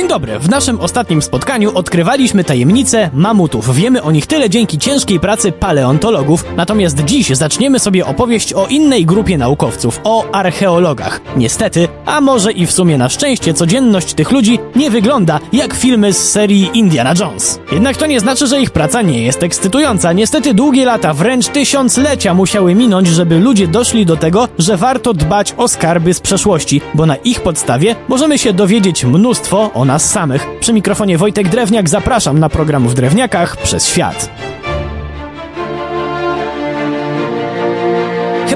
[0.00, 0.38] Dzień dobry.
[0.38, 3.76] W naszym ostatnim spotkaniu odkrywaliśmy tajemnice mamutów.
[3.76, 6.44] Wiemy o nich tyle dzięki ciężkiej pracy paleontologów.
[6.56, 11.20] Natomiast dziś zaczniemy sobie opowieść o innej grupie naukowców, o archeologach.
[11.36, 16.12] Niestety, a może i w sumie na szczęście, codzienność tych ludzi nie wygląda jak filmy
[16.12, 17.60] z serii Indiana Jones.
[17.72, 20.12] Jednak to nie znaczy, że ich praca nie jest ekscytująca.
[20.12, 25.54] Niestety długie lata, wręcz tysiąclecia musiały minąć, żeby ludzie doszli do tego, że warto dbać
[25.56, 30.46] o skarby z przeszłości, bo na ich podstawie możemy się dowiedzieć mnóstwo o nas samych.
[30.60, 34.49] Przy mikrofonie Wojtek Drewniak zapraszam na program w Drewniakach przez świat.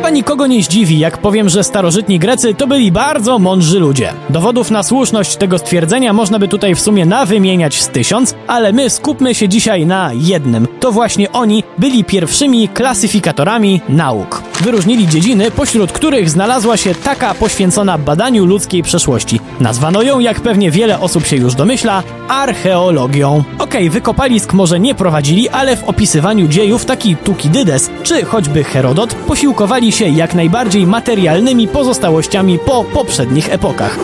[0.04, 4.12] Chyba nikogo nie zdziwi, jak powiem, że starożytni Grecy to byli bardzo mądrzy ludzie.
[4.30, 8.90] Dowodów na słuszność tego stwierdzenia można by tutaj w sumie nawymieniać z tysiąc, ale my
[8.90, 10.68] skupmy się dzisiaj na jednym.
[10.80, 14.42] To właśnie oni byli pierwszymi klasyfikatorami nauk.
[14.60, 19.40] Wyróżnili dziedziny, pośród których znalazła się taka poświęcona badaniu ludzkiej przeszłości.
[19.60, 23.44] Nazwano ją, jak pewnie wiele osób się już domyśla, archeologią.
[23.58, 29.14] Okej, okay, wykopalisk może nie prowadzili, ale w opisywaniu dziejów taki Tukidydes czy choćby Herodot
[29.14, 33.98] posiłkowali się jak najbardziej materialnymi pozostałościami po poprzednich epokach.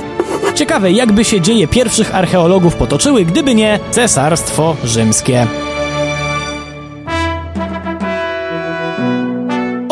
[0.54, 5.46] Ciekawe, jakby się dzieje pierwszych archeologów potoczyły, gdyby nie Cesarstwo Rzymskie.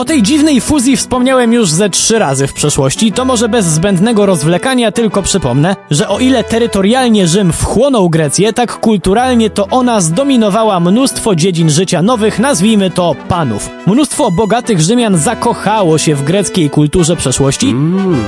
[0.09, 4.93] Tej dziwnej fuzji wspomniałem już ze trzy razy w przeszłości, to może bez zbędnego rozwlekania
[4.93, 11.35] tylko przypomnę, że o ile terytorialnie Rzym wchłonął Grecję, tak kulturalnie to ona zdominowała mnóstwo
[11.35, 13.71] dziedzin życia nowych, nazwijmy to panów.
[13.87, 17.75] Mnóstwo bogatych Rzymian zakochało się w greckiej kulturze przeszłości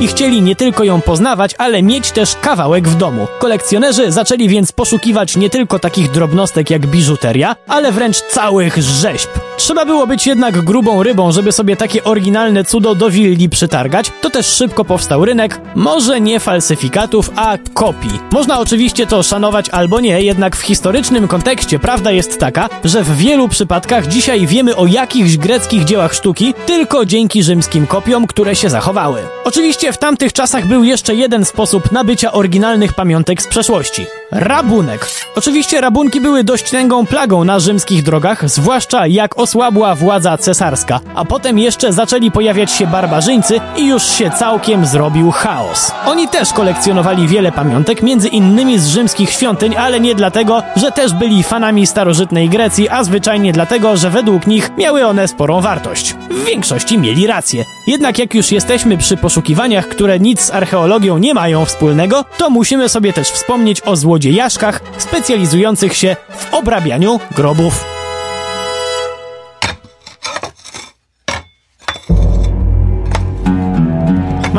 [0.01, 3.27] i chcieli nie tylko ją poznawać, ale mieć też kawałek w domu.
[3.39, 9.31] Kolekcjonerzy zaczęli więc poszukiwać nie tylko takich drobnostek jak biżuteria, ale wręcz całych rzeźb.
[9.61, 14.31] Trzeba było być jednak grubą rybą, żeby sobie takie oryginalne cudo do willi przytargać, to
[14.31, 18.21] też szybko powstał rynek, może nie falsyfikatów, a kopii.
[18.33, 23.17] Można oczywiście to szanować albo nie, jednak w historycznym kontekście prawda jest taka, że w
[23.17, 28.71] wielu przypadkach dzisiaj wiemy o jakichś greckich dziełach sztuki tylko dzięki rzymskim kopiom, które się
[28.71, 29.21] zachowały.
[29.45, 34.07] Oczywiście w tamtych czasach był jeszcze jeden sposób nabycia oryginalnych pamiątek z przeszłości.
[34.33, 35.07] Rabunek.
[35.37, 41.25] Oczywiście rabunki były dość tęgą plagą na rzymskich drogach, zwłaszcza jak osłabła władza cesarska, a
[41.25, 45.93] potem jeszcze zaczęli pojawiać się barbarzyńcy i już się całkiem zrobił chaos.
[46.07, 51.13] Oni też kolekcjonowali wiele pamiątek, między innymi z rzymskich świątyń, ale nie dlatego, że też
[51.13, 56.15] byli fanami starożytnej Grecji, a zwyczajnie dlatego, że według nich miały one sporą wartość.
[56.31, 57.65] W większości mieli rację.
[57.87, 62.89] Jednak jak już jesteśmy przy poszukiwaniach, które nic z archeologią nie mają wspólnego, to musimy
[62.89, 67.90] sobie też wspomnieć o złodziejaszkach specjalizujących się w obrabianiu grobów.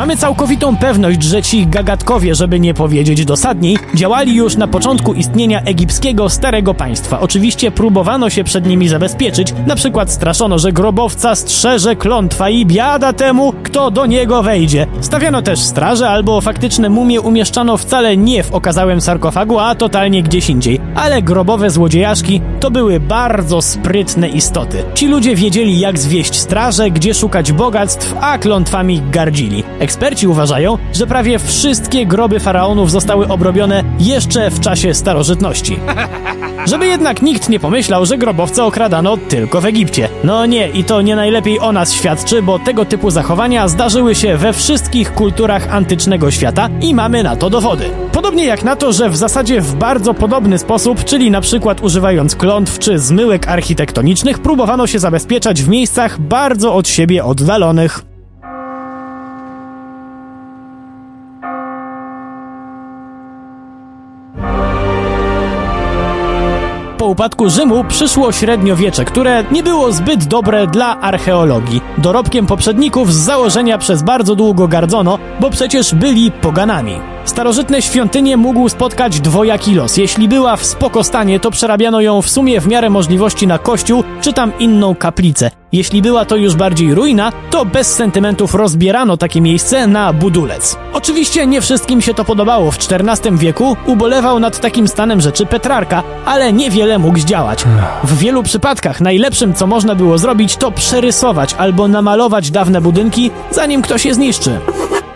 [0.02, 5.62] Mamy całkowitą pewność, że ci gagatkowie, żeby nie powiedzieć dosadniej, działali już na początku istnienia
[5.62, 7.20] egipskiego Starego Państwa.
[7.20, 13.12] Oczywiście próbowano się przed nimi zabezpieczyć, na przykład straszono, że grobowca strzeże klątwa i biada
[13.12, 14.86] temu, kto do niego wejdzie.
[15.00, 20.50] Stawiano też straże albo faktyczne mumie umieszczano wcale nie w okazałym sarkofagu, a totalnie gdzieś
[20.50, 20.80] indziej.
[20.94, 24.84] Ale grobowe złodziejaszki to były bardzo sprytne istoty.
[24.94, 29.64] Ci ludzie wiedzieli jak zwieść straże, gdzie szukać bogactw, a klątwami gardzili.
[29.92, 35.78] Eksperci uważają, że prawie wszystkie groby faraonów zostały obrobione jeszcze w czasie starożytności.
[36.70, 40.08] Żeby jednak nikt nie pomyślał, że grobowce okradano tylko w Egipcie.
[40.24, 44.36] No nie, i to nie najlepiej o nas świadczy, bo tego typu zachowania zdarzyły się
[44.36, 47.90] we wszystkich kulturach antycznego świata i mamy na to dowody.
[48.12, 52.36] Podobnie jak na to, że w zasadzie w bardzo podobny sposób, czyli na przykład używając
[52.36, 58.11] klątw czy zmyłek architektonicznych, próbowano się zabezpieczać w miejscach bardzo od siebie oddalonych.
[67.12, 71.80] Upadku Rzymu przyszło średniowiecze, które nie było zbyt dobre dla archeologii.
[71.98, 77.00] Dorobkiem poprzedników z założenia przez bardzo długo gardzono, bo przecież byli poganami.
[77.24, 79.96] Starożytne świątynie mógł spotkać dwojaki los.
[79.96, 84.32] Jeśli była w spokostanie, to przerabiano ją w sumie w miarę możliwości na kościół, czy
[84.32, 85.61] tam inną kaplicę.
[85.72, 90.78] Jeśli była to już bardziej ruina, to bez sentymentów rozbierano takie miejsce na budulec.
[90.92, 92.70] Oczywiście nie wszystkim się to podobało.
[92.70, 97.64] W XIV wieku ubolewał nad takim stanem rzeczy Petrarka, ale niewiele mógł zdziałać.
[98.04, 103.82] W wielu przypadkach najlepszym, co można było zrobić, to przerysować albo namalować dawne budynki, zanim
[103.82, 104.58] ktoś je zniszczy.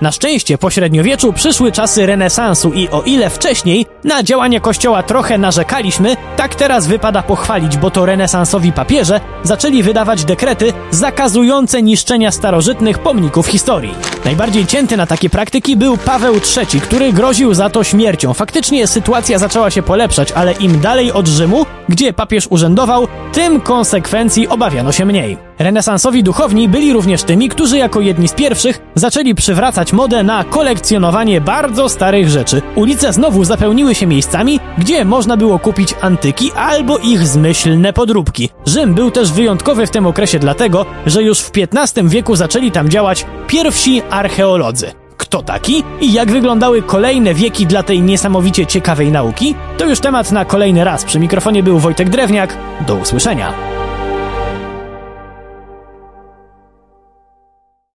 [0.01, 5.39] Na szczęście po średniowieczu przyszły czasy renesansu i o ile wcześniej na działanie kościoła trochę
[5.39, 12.99] narzekaliśmy, tak teraz wypada pochwalić, bo to renesansowi papieże zaczęli wydawać dekrety zakazujące niszczenia starożytnych
[12.99, 14.16] pomników historii.
[14.25, 18.35] Najbardziej cięty na takie praktyki był Paweł III, który groził za to śmiercią.
[18.35, 24.49] Faktycznie sytuacja zaczęła się polepszać, ale im dalej od Rzymu, gdzie papież urzędował, tym konsekwencji
[24.49, 25.47] obawiano się mniej.
[25.59, 31.41] Renesansowi duchowni byli również tymi, którzy jako jedni z pierwszych zaczęli przywracać modę na kolekcjonowanie
[31.41, 32.63] bardzo starych rzeczy.
[32.75, 38.51] Ulice znowu zapełniły się miejscami, gdzie można było kupić antyki albo ich zmyślne podróbki.
[38.67, 42.89] Rzym był też wyjątkowy w tym okresie dlatego, że już w XV wieku zaczęli tam
[42.89, 44.93] działać pierwsi archeolodzy.
[45.17, 49.55] Kto taki i jak wyglądały kolejne wieki dla tej niesamowicie ciekawej nauki?
[49.79, 51.05] To już temat na kolejny raz.
[51.05, 52.57] Przy mikrofonie był Wojtek Drewniak.
[52.87, 53.53] Do usłyszenia.